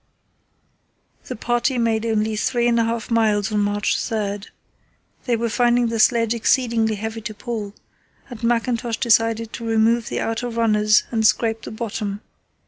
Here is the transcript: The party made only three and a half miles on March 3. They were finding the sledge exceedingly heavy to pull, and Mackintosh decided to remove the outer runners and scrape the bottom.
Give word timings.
The 1.27 1.35
party 1.35 1.77
made 1.77 2.07
only 2.07 2.35
three 2.35 2.67
and 2.67 2.79
a 2.79 2.85
half 2.85 3.11
miles 3.11 3.51
on 3.51 3.59
March 3.59 3.99
3. 4.03 4.39
They 5.25 5.35
were 5.35 5.47
finding 5.47 5.89
the 5.89 5.99
sledge 5.99 6.33
exceedingly 6.33 6.95
heavy 6.95 7.21
to 7.21 7.35
pull, 7.35 7.75
and 8.27 8.41
Mackintosh 8.41 8.97
decided 8.99 9.53
to 9.53 9.63
remove 9.63 10.09
the 10.09 10.19
outer 10.19 10.49
runners 10.49 11.03
and 11.11 11.27
scrape 11.27 11.61
the 11.61 11.69
bottom. 11.71 12.21